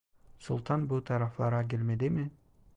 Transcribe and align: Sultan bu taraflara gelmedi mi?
Sultan 0.39 0.89
bu 0.89 1.03
taraflara 1.03 1.63
gelmedi 1.63 2.09
mi? 2.09 2.31